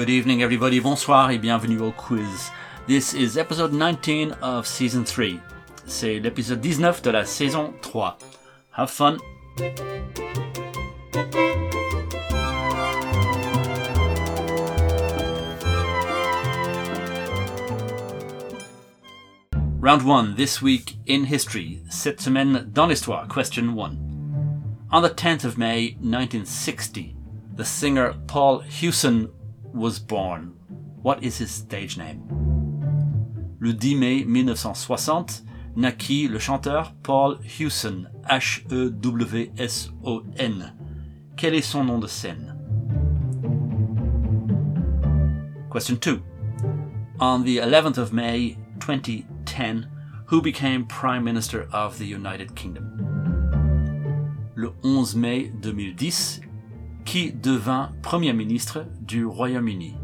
Good 0.00 0.08
evening, 0.08 0.42
everybody. 0.42 0.80
Bonsoir 0.80 1.30
et 1.30 1.36
bienvenue 1.36 1.78
au 1.78 1.92
quiz. 1.92 2.50
This 2.86 3.12
is 3.12 3.36
episode 3.36 3.74
19 3.74 4.32
of 4.40 4.66
season 4.66 5.04
3. 5.04 5.38
C'est 5.84 6.18
l'épisode 6.20 6.62
19 6.62 7.02
de 7.02 7.10
la 7.10 7.26
saison 7.26 7.74
3. 7.82 8.16
Have 8.78 8.90
fun! 8.90 9.18
Round 19.80 20.02
1 20.02 20.36
this 20.36 20.62
week 20.62 20.96
in 21.06 21.24
history. 21.24 21.82
Cette 21.90 22.22
semaine 22.22 22.70
dans 22.72 22.86
l'histoire. 22.86 23.28
Question 23.28 23.74
1. 23.74 23.98
On 24.92 25.02
the 25.02 25.10
10th 25.10 25.44
of 25.44 25.58
May 25.58 25.98
1960, 26.00 27.14
the 27.54 27.66
singer 27.66 28.14
Paul 28.26 28.60
Hewson 28.60 29.28
was 29.74 29.98
born. 29.98 30.54
What 31.02 31.22
is 31.22 31.38
his 31.38 31.50
stage 31.50 31.96
name? 31.96 32.22
Le 33.58 33.72
10 33.72 33.94
mai 33.94 34.24
1960 34.24 35.44
naquit 35.76 36.28
le 36.28 36.38
chanteur 36.38 36.92
Paul 37.02 37.38
Hewson, 37.42 38.08
H-E-W-S-O-N. 38.28 39.52
Quel 41.36 41.54
est 41.54 41.62
son 41.62 41.84
nom 41.84 41.98
de 41.98 42.06
scène? 42.06 42.56
Question 45.70 45.96
2. 45.96 46.20
On 47.20 47.44
the 47.44 47.58
11th 47.58 47.98
of 47.98 48.12
May 48.12 48.56
2010, 48.80 49.88
who 50.26 50.42
became 50.42 50.84
Prime 50.86 51.22
Minister 51.24 51.68
of 51.72 51.98
the 51.98 52.06
United 52.06 52.54
Kingdom? 52.54 52.96
Le 54.54 54.72
11 54.82 55.14
mai 55.16 55.50
2010, 55.60 56.40
qui 57.04 57.32
devint 57.32 57.90
Premier 58.02 58.32
ministre 58.32 58.86
du 59.00 59.24
Royaume-Uni. 59.24 59.96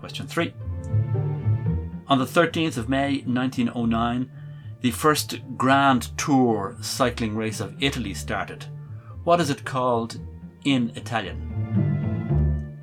Question 0.00 0.26
3. 0.26 0.52
On 2.08 2.18
the 2.18 2.26
13th 2.26 2.76
of 2.76 2.88
May 2.88 3.22
1909, 3.26 4.28
the 4.82 4.90
first 4.90 5.40
Grand 5.56 6.16
Tour 6.18 6.76
cycling 6.82 7.36
race 7.36 7.60
of 7.60 7.74
Italy 7.80 8.14
started. 8.14 8.66
What 9.24 9.40
is 9.40 9.50
it 9.50 9.64
called 9.64 10.20
in 10.64 10.90
Italian? 10.96 11.36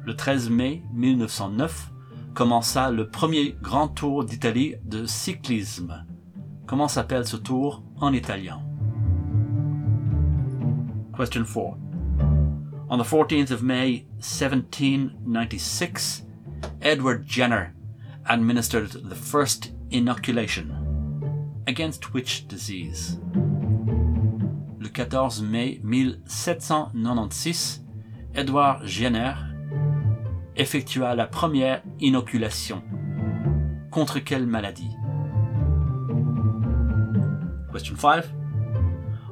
Le 0.05 0.15
13 0.15 0.49
mai 0.49 0.81
1909 0.93 1.91
commença 2.33 2.89
le 2.89 3.09
premier 3.09 3.55
Grand 3.61 3.89
Tour 3.89 4.23
d'Italie 4.23 4.75
de 4.85 5.05
cyclisme. 5.05 6.05
Comment 6.65 6.87
s'appelle 6.87 7.27
ce 7.27 7.35
tour 7.35 7.83
en 7.99 8.13
italien? 8.13 8.61
Question 11.19 11.43
4. 11.43 11.75
On 12.89 12.97
the 12.97 13.03
14th 13.03 13.51
of 13.51 13.61
May 13.61 14.05
1796, 14.19 16.23
Edward 16.81 17.27
Jenner 17.27 17.73
administered 18.29 18.91
the 18.91 19.15
first 19.15 19.73
inoculation. 19.91 20.71
Against 21.67 22.13
which 22.13 22.47
disease? 22.47 23.19
Le 24.79 24.87
14 24.87 25.43
mai 25.43 25.81
1796, 25.83 27.81
Edward 28.33 28.85
Jenner 28.85 29.35
effectua 30.55 31.17
la 31.17 31.27
première 31.27 31.81
inoculation. 31.99 32.81
Contre 33.91 34.21
quelle 34.21 34.47
maladie? 34.47 34.95
Question 37.69 37.97
5. 37.97 38.38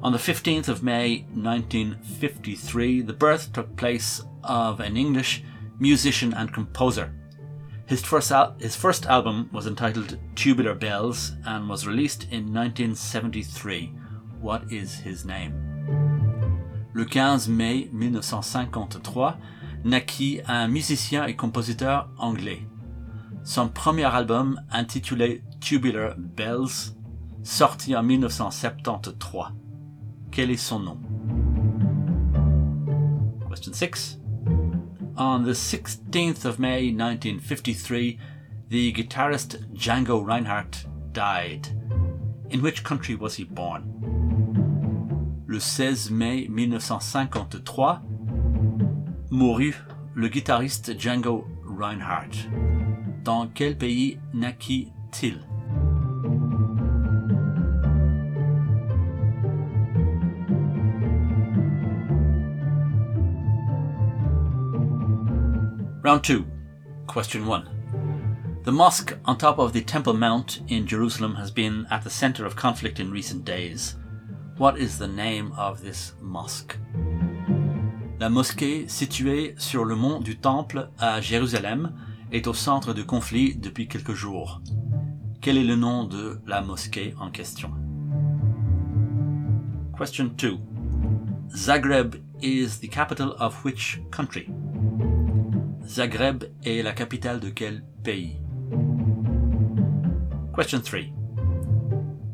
On 0.03 0.12
the 0.12 0.17
15th 0.20 0.67
of 0.70 0.84
May 0.84 1.26
1953, 1.34 3.02
the 3.02 3.14
birth 3.14 3.52
took 3.52 3.76
place 3.76 4.22
of 4.44 4.80
an 4.80 4.95
English 4.95 5.44
musician 5.80 6.33
and 6.33 6.54
composer. 6.54 7.14
His 7.88 8.02
first, 8.02 8.32
al- 8.32 8.55
his 8.60 8.76
first 8.76 9.05
album 9.08 9.49
was 9.52 9.66
entitled 9.66 10.17
Tubular 10.36 10.76
Bells 10.76 11.33
and 11.45 11.67
was 11.67 11.88
released 11.88 12.23
in 12.32 12.54
1973. 12.54 13.92
What 14.39 14.72
is 14.72 14.99
his 14.99 15.26
name? 15.26 15.54
Le 16.93 17.05
15 17.05 17.48
mai 17.49 17.88
1953 17.92 19.38
naquit 19.83 20.42
un 20.48 20.67
musicien 20.67 21.26
et 21.26 21.36
compositeur 21.36 22.08
anglais. 22.17 22.67
Son 23.43 23.70
premier 23.70 24.04
album, 24.14 24.60
intitulé 24.72 25.42
Tubular 25.60 26.14
Bells, 26.17 26.93
sorti 27.43 27.95
en 27.95 28.04
1973. 28.04 29.54
Quel 30.32 30.52
est 30.52 30.58
son 30.58 30.80
nom? 30.80 30.98
Question 33.48 33.73
6. 33.73 34.17
On 35.17 35.43
the 35.43 35.54
16th 35.54 36.45
of 36.45 36.60
May 36.60 36.92
1953, 36.92 38.20
the 38.70 38.93
guitarist 38.93 39.58
Django 39.73 40.23
Reinhardt 40.23 40.86
died. 41.11 41.70
In 42.49 42.61
which 42.61 42.83
country 42.83 43.16
was 43.16 43.36
he 43.36 43.43
born? 43.43 43.93
Le 45.48 45.60
16 45.60 46.11
mai 46.11 46.48
1953, 46.49 48.02
mourut 49.32 49.76
le 50.14 50.27
guitariste 50.30 50.98
Django 50.98 51.45
Reinhardt. 51.66 52.48
Dans 53.23 53.48
quel 53.54 53.76
pays 53.76 54.20
naquit-il? 54.33 55.39
Round 66.08 66.23
2. 66.23 66.45
Question 67.06 67.45
1. 67.45 68.62
The 68.64 68.72
mosque 68.72 69.18
on 69.26 69.38
top 69.38 69.60
of 69.60 69.73
the 69.73 69.82
Temple 69.82 70.14
Mount 70.14 70.62
in 70.70 70.88
Jerusalem 70.88 71.36
has 71.36 71.52
been 71.52 71.86
at 71.92 72.06
the 72.06 72.10
center 72.10 72.45
of 72.45 72.56
conflict 72.56 73.02
in 73.02 73.12
recent 73.12 73.44
days. 73.44 73.98
What 74.56 74.78
is 74.78 74.98
the 74.98 75.10
name 75.10 75.52
of 75.58 75.82
this 75.82 76.14
mosque? 76.22 76.78
La 78.22 78.30
mosquée 78.30 78.88
située 78.88 79.60
sur 79.60 79.84
le 79.84 79.98
mont 79.98 80.22
du 80.22 80.38
Temple 80.38 80.88
à 80.98 81.20
Jérusalem 81.20 81.92
est 82.32 82.48
au 82.48 82.54
centre 82.54 82.94
de 82.94 83.04
conflit 83.04 83.58
depuis 83.58 83.90
quelques 83.90 84.14
jours. 84.14 84.62
Quel 85.42 85.58
est 85.58 85.66
le 85.66 85.76
nom 85.76 86.06
de 86.06 86.40
la 86.48 86.62
mosquée 86.62 87.16
en 87.20 87.32
question? 87.32 87.73
Question 89.98 90.32
2. 90.38 90.58
Zagreb 91.54 92.16
is 92.42 92.80
the 92.80 92.88
capital 92.88 93.36
of 93.40 93.62
which 93.66 94.00
country? 94.10 94.50
Zagreb 95.87 96.43
est 96.65 96.83
la 96.83 96.92
capitale 96.92 97.39
de 97.39 97.49
quel 97.49 97.81
pays? 98.03 98.37
Question 100.53 100.81
3. 100.81 101.14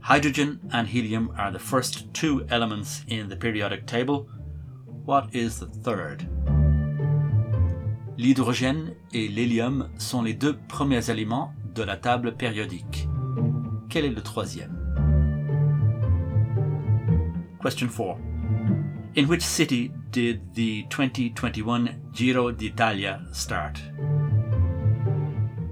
Hydrogen 0.02 0.60
and 0.72 0.86
helium 0.88 1.30
are 1.38 1.52
the 1.52 1.60
first 1.60 2.12
two 2.14 2.46
elements 2.50 3.04
in 3.10 3.30
the 3.30 3.36
periodic 3.36 3.86
table. 3.86 4.26
What 5.06 5.28
is 5.34 5.60
the 5.60 5.68
third? 5.68 6.28
L'hydrogène 8.18 8.96
et 9.14 9.28
l'hélium 9.28 9.88
sont 10.00 10.24
les 10.24 10.34
deux 10.34 10.58
premiers 10.68 11.12
éléments 11.12 11.54
de 11.76 11.84
la 11.84 11.96
table 11.96 12.36
périodique. 12.36 13.08
Quel 13.88 14.06
est 14.06 14.16
le 14.16 14.22
troisième? 14.22 14.80
Question 17.62 17.88
4. 17.88 18.33
In 19.16 19.28
which 19.28 19.44
city 19.44 19.92
did 20.10 20.56
the 20.56 20.88
2021 20.90 22.10
Giro 22.12 22.52
d'Italia 22.52 23.22
start? 23.32 23.80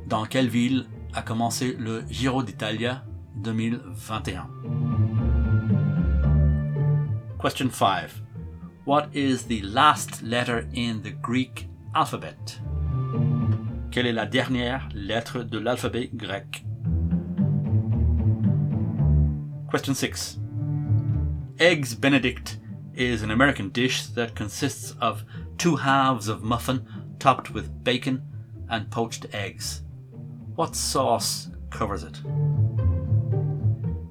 Dans 0.07 0.28
quelle 0.28 0.47
ville 0.47 0.85
a 1.16 1.24
commencé 1.24 1.75
le 1.79 2.03
Giro 2.07 2.44
d'Italia 2.44 3.03
2021? 3.41 4.47
Question 7.40 7.72
5. 7.72 8.22
What 8.85 9.09
is 9.11 9.47
the 9.47 9.64
last 9.64 10.22
letter 10.22 10.67
in 10.76 11.02
the 11.02 11.09
Greek 11.09 11.67
alphabet? 11.96 12.59
Quelle 13.90 14.05
est 14.05 14.14
la 14.14 14.28
dernière 14.28 14.87
lettre 14.94 15.41
de 15.41 15.58
l'alphabet 15.58 16.11
grec? 16.14 16.64
Question 19.72 19.96
6. 19.96 20.37
Eggs 21.58 21.96
Benedict 21.96 22.60
is 22.96 23.23
an 23.23 23.32
American 23.32 23.70
dish 23.70 24.05
that 24.08 24.35
consists 24.35 24.96
of 24.99 25.23
two 25.58 25.76
halves 25.76 26.28
of 26.28 26.43
muffin 26.43 26.85
topped 27.20 27.52
with 27.52 27.84
bacon 27.84 28.22
and 28.70 28.90
poached 28.90 29.28
eggs. 29.34 29.84
What 30.55 30.76
sauce 30.76 31.49
covers 31.70 32.03
it? 32.03 32.22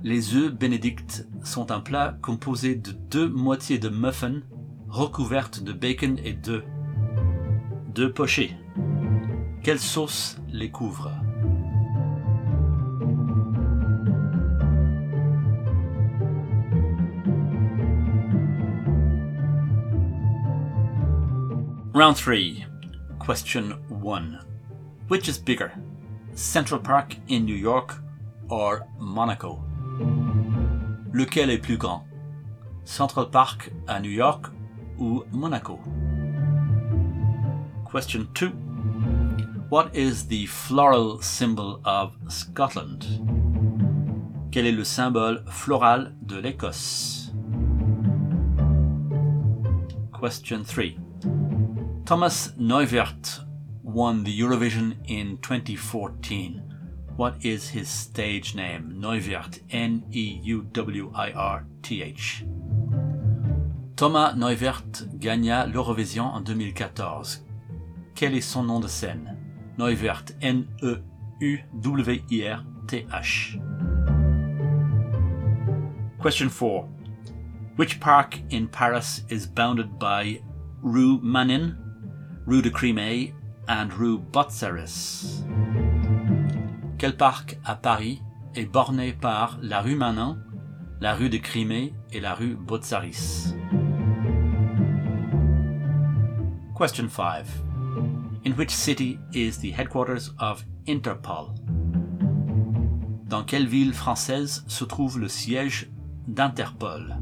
Les 0.02 0.34
œufs 0.34 0.50
Benedict 0.50 1.26
sont 1.44 1.70
un 1.70 1.80
plat 1.80 2.16
composé 2.22 2.74
de 2.74 2.92
deux 2.92 3.28
moitiés 3.28 3.78
de 3.78 3.90
muffin 3.90 4.42
recouvertes 4.88 5.62
de 5.62 5.72
bacon 5.72 6.18
et 6.24 6.32
d'œufs. 6.32 6.64
Deux 7.94 8.12
pochés. 8.12 8.56
Quelle 9.62 9.78
sauce 9.78 10.38
les 10.48 10.70
couvre? 10.70 11.10
Round 21.92 22.16
3. 22.16 22.64
Question 23.18 23.72
1. 23.88 24.38
Which 25.08 25.28
is 25.28 25.38
bigger, 25.38 25.72
Central 26.34 26.78
Park 26.78 27.16
in 27.26 27.44
New 27.44 27.56
York 27.56 27.96
or 28.48 28.86
Monaco? 29.00 29.60
Lequel 31.12 31.50
est 31.50 31.58
plus 31.58 31.76
grand, 31.76 32.02
Central 32.84 33.26
Park 33.26 33.72
à 33.88 34.00
New 34.00 34.08
York 34.08 34.52
ou 35.00 35.24
Monaco? 35.32 35.80
Question 37.84 38.28
2. 38.34 38.50
What 39.68 39.90
is 39.92 40.28
the 40.28 40.46
floral 40.46 41.20
symbol 41.20 41.80
of 41.84 42.16
Scotland? 42.28 43.04
Quel 44.52 44.66
est 44.66 44.76
le 44.76 44.84
symbole 44.84 45.44
floral 45.48 46.14
de 46.24 46.40
l'Écosse? 46.40 47.32
Question 50.12 50.62
3. 50.62 50.96
Thomas 52.10 52.50
Neuwirth 52.58 53.38
won 53.84 54.24
the 54.24 54.36
Eurovision 54.36 54.96
in 55.06 55.38
2014. 55.42 56.60
What 57.14 57.36
is 57.44 57.68
his 57.68 57.88
stage 57.88 58.56
name? 58.56 58.96
Neuwirth, 59.00 59.60
N 59.70 60.02
E 60.10 60.40
U 60.42 60.66
W 60.72 61.12
I 61.14 61.30
R 61.30 61.64
T 61.82 62.02
H. 62.02 62.44
Thomas 63.94 64.34
Neuwirth 64.34 65.20
gagna 65.20 65.72
l'Eurovision 65.72 66.24
en 66.24 66.40
2014. 66.40 67.44
Quel 68.16 68.34
est 68.34 68.40
son 68.40 68.64
nom 68.64 68.80
de 68.80 68.88
scène? 68.88 69.36
Neuwirth, 69.78 70.34
N 70.42 70.66
E 70.82 70.96
U 71.40 71.58
W 71.80 72.24
I 72.28 72.48
R 72.48 72.64
T 72.88 73.06
H. 73.14 73.56
Question 76.18 76.48
4. 76.48 76.88
Which 77.76 78.00
park 78.00 78.36
in 78.50 78.66
Paris 78.66 79.22
is 79.28 79.46
bounded 79.46 79.96
by 80.00 80.42
Rue 80.82 81.20
Manin, 81.22 81.76
Rue 82.46 82.62
de 82.62 82.70
Crimée 82.70 83.34
and 83.68 83.88
Rue 83.96 84.18
Botzaris? 84.18 85.44
Quel 86.98 87.16
parc 87.16 87.58
à 87.64 87.74
Paris 87.74 88.22
est 88.54 88.64
borné 88.64 89.12
par 89.12 89.58
la 89.62 89.82
rue 89.82 89.94
Manin, 89.94 90.38
la 91.00 91.14
rue 91.14 91.28
de 91.28 91.36
Crimée 91.36 91.92
et 92.12 92.18
la 92.18 92.34
rue 92.34 92.56
Botzaris? 92.56 93.54
Question 96.76 97.08
5. 97.08 97.44
In 98.46 98.52
which 98.56 98.70
city 98.70 99.18
is 99.34 99.58
the 99.58 99.70
headquarters 99.70 100.32
of 100.38 100.64
Interpol? 100.88 101.54
Dans 103.28 103.44
quelle 103.44 103.66
ville 103.66 103.92
française 103.92 104.64
se 104.66 104.84
trouve 104.84 105.20
le 105.20 105.28
siège 105.28 105.90
d'Interpol? 106.26 107.16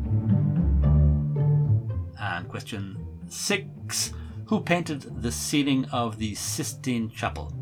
And 2.20 2.44
question 2.50 2.94
6. 3.28 4.14
Who 4.48 4.60
painted 4.60 5.22
the 5.22 5.30
ceiling 5.30 5.84
of 5.92 6.16
the 6.16 6.34
Sistine 6.34 7.10
Chapel? 7.10 7.52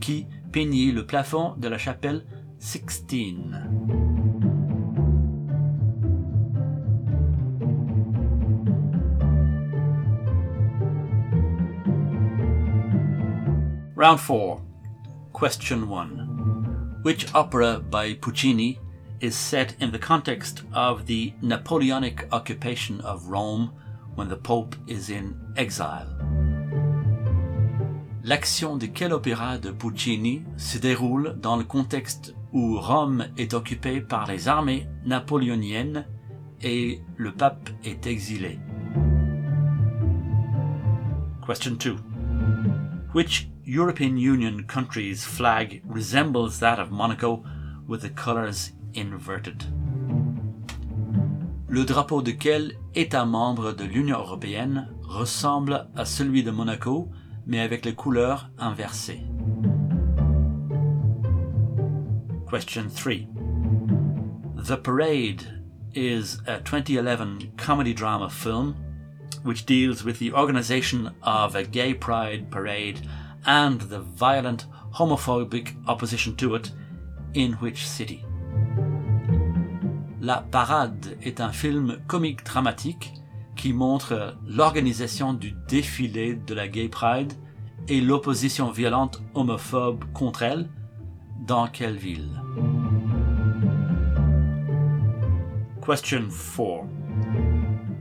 Qui 0.00 0.26
peignit 0.50 0.92
le 0.92 1.04
plafond 1.04 1.60
de 1.60 1.68
la 1.68 1.78
chapelle 1.78 2.24
Sixtine? 2.58 3.54
Round 13.94 14.18
4. 14.18 14.60
Question 15.32 15.88
1. 15.88 16.98
Which 17.02 17.32
opera 17.32 17.78
by 17.78 18.14
Puccini 18.14 18.80
is 19.20 19.36
set 19.36 19.76
in 19.78 19.92
the 19.92 20.00
context 20.00 20.64
of 20.72 21.06
the 21.06 21.32
Napoleonic 21.42 22.26
occupation 22.32 23.00
of 23.02 23.28
Rome 23.28 23.70
when 24.16 24.28
the 24.28 24.36
Pope 24.36 24.74
is 24.88 25.10
in 25.10 25.34
exile? 25.56 26.08
L'action 28.24 28.76
de 28.76 28.86
quel 28.86 29.12
opéra 29.12 29.56
de 29.58 29.70
Puccini 29.70 30.42
se 30.56 30.78
déroule 30.78 31.36
dans 31.40 31.56
le 31.56 31.62
contexte 31.62 32.34
où 32.52 32.80
Rome 32.80 33.28
est 33.36 33.54
occupée 33.54 34.00
par 34.00 34.26
les 34.26 34.48
armées 34.48 34.88
napoléoniennes 35.04 36.06
et 36.60 37.00
le 37.16 37.30
pape 37.30 37.70
est 37.84 38.06
exilé? 38.06 38.58
Question 41.46 41.76
2. 41.76 41.96
Which 43.14 43.48
European 43.64 44.16
Union 44.16 44.64
country's 44.66 45.24
flag 45.24 45.82
resembles 45.88 46.58
that 46.58 46.80
of 46.80 46.90
Monaco 46.90 47.44
with 47.86 48.00
the 48.00 48.10
colours 48.10 48.72
inverted? 48.94 49.64
Le 51.68 51.84
drapeau 51.84 52.22
de 52.22 52.30
quel 52.30 52.74
État 52.94 53.24
membre 53.24 53.72
de 53.72 53.84
l'Union 53.84 54.18
européenne 54.18 54.88
ressemble 55.02 55.88
à 55.96 56.04
celui 56.04 56.44
de 56.44 56.52
Monaco, 56.52 57.10
mais 57.44 57.60
avec 57.60 57.84
les 57.84 57.94
couleurs 57.94 58.50
inversées? 58.56 59.22
Question 62.48 62.88
3. 62.88 63.26
The 64.64 64.76
Parade 64.76 65.64
is 65.94 66.38
a 66.46 66.60
2011 66.60 67.48
comedy 67.56 67.92
drama 67.92 68.30
film 68.30 68.74
which 69.44 69.64
deals 69.64 70.04
with 70.04 70.18
the 70.18 70.32
organization 70.32 71.10
of 71.22 71.54
a 71.54 71.64
gay 71.64 71.94
pride 71.94 72.50
parade 72.50 73.00
and 73.44 73.80
the 73.80 74.00
violent 74.00 74.66
homophobic 74.92 75.74
opposition 75.88 76.34
to 76.36 76.54
it 76.54 76.70
in 77.34 77.52
which 77.54 77.86
city? 77.86 78.25
La 80.26 80.38
Parade 80.38 81.16
est 81.22 81.40
un 81.40 81.52
film 81.52 81.98
comique 82.08 82.44
dramatique 82.44 83.14
qui 83.54 83.72
montre 83.72 84.36
l'organisation 84.44 85.32
du 85.32 85.54
défilé 85.68 86.34
de 86.34 86.52
la 86.52 86.66
Gay 86.66 86.88
Pride 86.88 87.32
et 87.86 88.00
l'opposition 88.00 88.72
violente 88.72 89.22
homophobe 89.34 90.04
contre 90.14 90.42
elle 90.42 90.68
dans 91.46 91.68
quelle 91.68 91.94
ville? 91.94 92.42
Question 95.80 96.28
4. 96.28 96.88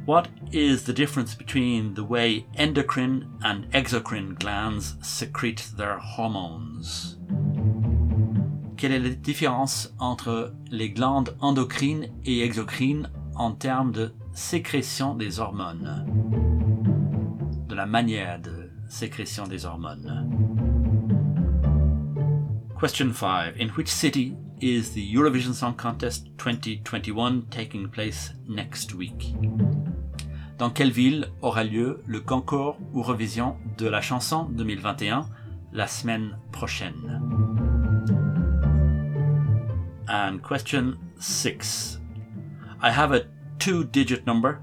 What 0.07 0.23
is 0.51 0.77
the 0.85 0.95
difference 0.95 1.35
between 1.35 1.93
the 1.93 1.99
way 1.99 2.47
endocrine 2.57 3.27
and 3.43 3.65
exocrine 3.71 4.33
glands 4.33 4.97
secrete 5.03 5.75
their 5.77 5.99
hormones? 5.99 7.19
Quelle 8.77 8.91
est 8.91 8.99
la 8.99 9.09
différence 9.09 9.93
entre 9.99 10.53
les 10.69 10.89
glandes 10.89 11.37
endocrines 11.39 12.09
et 12.25 12.41
exocrines 12.41 13.09
en 13.35 13.51
termes 13.51 13.93
de 13.93 14.13
sécrétion 14.33 15.15
des 15.15 15.39
hormones? 15.39 16.05
De 17.69 17.75
la 17.75 17.85
manière 17.85 18.41
de 18.41 18.69
sécrétion 18.89 19.47
des 19.47 19.65
hormones. 19.65 20.29
Question 22.77 23.13
5. 23.13 23.53
In 23.61 23.69
which 23.77 23.87
city 23.87 24.35
is 24.59 24.91
the 24.93 25.13
Eurovision 25.15 25.53
Song 25.53 25.73
Contest 25.75 26.27
2021 26.37 27.43
taking 27.49 27.87
place 27.87 28.33
next 28.49 28.93
week? 28.93 29.35
Dans 30.57 30.69
quelle 30.69 30.91
ville 30.91 31.29
aura 31.41 31.63
lieu 31.63 32.01
le 32.05 32.19
concours 32.19 32.77
Eurovision 32.93 33.55
de 33.77 33.87
la 33.87 34.01
chanson 34.01 34.49
2021 34.51 35.27
la 35.71 35.87
semaine 35.87 36.37
prochaine? 36.51 37.54
And 40.07 40.41
question 40.43 40.97
6. 41.19 41.99
I 42.81 42.91
have 42.91 43.11
a 43.11 43.25
two 43.57 43.83
digit 43.85 44.25
number 44.25 44.61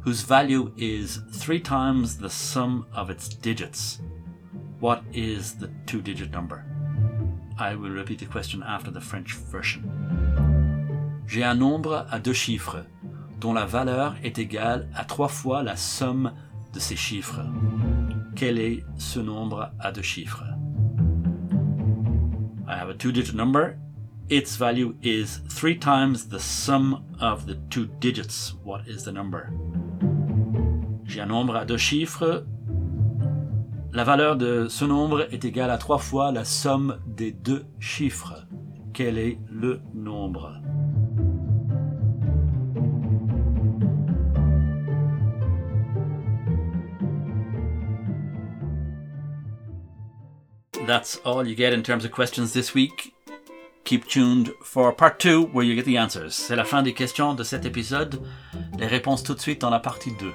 whose 0.00 0.22
value 0.22 0.72
is 0.78 1.20
three 1.32 1.60
times 1.60 2.16
the 2.16 2.30
sum 2.30 2.86
of 2.94 3.10
its 3.10 3.28
digits. 3.28 4.00
What 4.80 5.02
is 5.12 5.54
the 5.54 5.70
two 5.84 6.00
digit 6.00 6.30
number? 6.30 6.64
I 7.58 7.74
will 7.74 7.90
repeat 7.90 8.20
the 8.20 8.26
question 8.26 8.62
after 8.62 8.90
the 8.90 9.00
French 9.00 9.34
version. 9.34 9.82
J'ai 11.26 11.44
un 11.44 11.54
nombre 11.54 12.06
à 12.10 12.18
deux 12.18 12.32
chiffres 12.32 12.86
dont 13.38 13.52
la 13.52 13.66
valeur 13.66 14.16
est 14.24 14.38
égale 14.38 14.88
à 14.94 15.04
trois 15.04 15.28
fois 15.28 15.62
la 15.62 15.76
somme 15.76 16.32
de 16.72 16.80
ces 16.80 16.96
chiffres. 16.96 17.40
Quel 18.34 18.58
est 18.58 18.82
ce 18.96 19.20
nombre 19.20 19.70
à 19.78 19.92
deux 19.92 20.02
chiffres? 20.02 20.44
I 22.66 22.74
have 22.74 22.88
a 22.88 22.94
two-digit 22.94 23.34
number. 23.34 23.76
Its 24.30 24.54
value 24.54 24.94
is 25.02 25.40
three 25.48 25.76
times 25.76 26.28
the 26.28 26.38
sum 26.38 27.04
of 27.20 27.46
the 27.46 27.56
two 27.68 27.88
digits. 27.98 28.54
What 28.62 28.86
is 28.86 29.02
the 29.02 29.10
number? 29.10 29.50
J'ai 31.04 31.20
un 31.20 31.26
nombre 31.26 31.56
à 31.56 31.64
deux 31.64 31.76
chiffres. 31.76 32.44
La 33.92 34.04
valeur 34.04 34.36
de 34.36 34.68
ce 34.68 34.84
nombre 34.84 35.26
est 35.32 35.44
égale 35.44 35.72
à 35.72 35.78
trois 35.78 35.98
fois 35.98 36.30
la 36.30 36.44
somme 36.44 37.00
des 37.08 37.32
deux 37.32 37.64
chiffres. 37.80 38.46
Quel 38.92 39.18
est 39.18 39.40
le 39.50 39.80
nombre? 39.94 40.62
That's 50.86 51.20
all 51.24 51.44
you 51.48 51.56
get 51.56 51.72
in 51.72 51.82
terms 51.82 52.04
of 52.04 52.12
questions 52.12 52.52
this 52.52 52.74
week. 52.74 53.12
Keep 53.90 54.06
tuned 54.06 54.54
for 54.62 54.92
part 54.92 55.18
2 55.18 55.46
where 55.52 55.64
you 55.64 55.74
get 55.74 55.82
the 55.82 55.98
answers. 55.98 56.30
C'est 56.30 56.54
la 56.54 56.62
fin 56.62 56.84
des 56.84 56.94
questions 56.94 57.34
de 57.34 57.42
cet 57.42 57.64
épisode. 57.64 58.22
Les 58.78 58.86
réponses 58.86 59.24
tout 59.24 59.34
de 59.34 59.40
suite 59.40 59.62
dans 59.62 59.68
la 59.68 59.80
partie 59.80 60.12
2. 60.12 60.32